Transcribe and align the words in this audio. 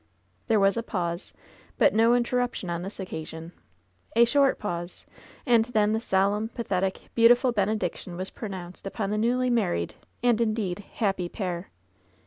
There 0.47 0.59
was 0.59 0.77
a 0.77 0.81
pause, 0.81 1.31
but 1.77 1.93
no 1.93 2.15
interruption 2.15 2.71
on 2.71 2.81
this 2.81 2.97
occa 2.97 3.27
sion— 3.27 3.51
a 4.15 4.25
short 4.25 4.57
pause, 4.57 5.05
and 5.45 5.65
then 5.65 5.93
the 5.93 6.01
solemn, 6.01 6.49
pathetic, 6.49 7.09
beau 7.13 7.27
tiful 7.27 7.51
benediction 7.51 8.15
was 8.17 8.31
pronounced 8.31 8.87
upon 8.87 9.11
the 9.11 9.19
newly 9.19 9.51
mar 9.51 9.73
ried 9.73 9.93
and 10.23 10.41
indeed 10.41 10.79
happy 10.93 11.29
pair. 11.29 11.69